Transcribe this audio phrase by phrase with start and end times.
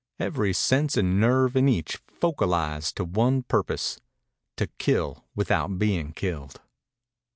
[0.19, 3.99] Every sense and nerve in each focalized to one purpose
[4.57, 6.59] to kill without being killed.